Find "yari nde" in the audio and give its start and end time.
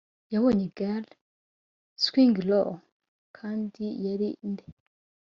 4.05-4.65